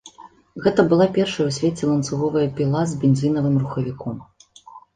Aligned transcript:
Гэта 0.67 0.85
была 0.93 1.05
першая 1.17 1.45
ў 1.47 1.51
свеце 1.59 1.83
ланцуговая 1.91 2.47
піла 2.57 2.81
з 2.95 2.99
бензінавым 3.07 3.55
рухавіком. 3.65 4.15